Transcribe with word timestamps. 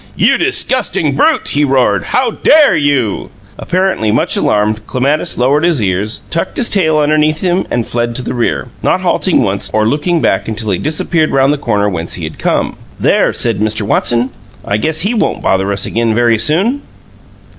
"You 0.15 0.39
disgusting 0.39 1.15
brute!" 1.15 1.49
he 1.49 1.63
roared. 1.63 2.05
"How 2.05 2.31
DARE 2.31 2.75
you?" 2.75 3.29
Apparently 3.59 4.09
much 4.09 4.35
alarmed, 4.35 4.87
Clematis 4.87 5.37
lowered 5.37 5.63
his 5.63 5.79
ears, 5.79 6.23
tucked 6.31 6.57
his 6.57 6.71
tail 6.71 6.97
underneath 6.97 7.41
him, 7.41 7.67
and 7.69 7.85
fled 7.85 8.15
to 8.15 8.23
the 8.23 8.33
rear, 8.33 8.69
not 8.81 9.01
halting 9.01 9.43
once 9.43 9.69
or 9.71 9.85
looking 9.87 10.19
back 10.19 10.47
until 10.47 10.71
he 10.71 10.79
disappeared 10.79 11.29
round 11.29 11.53
the 11.53 11.59
corner 11.59 11.87
whence 11.87 12.15
he 12.15 12.23
had 12.23 12.39
come. 12.39 12.77
"There!" 12.99 13.31
said 13.31 13.59
Mr. 13.59 13.83
Watson. 13.83 14.31
"I 14.65 14.77
guess 14.77 15.01
HE 15.01 15.13
won't 15.13 15.43
bother 15.43 15.71
us 15.71 15.85
again 15.85 16.15
very 16.15 16.39
soon!" 16.39 16.81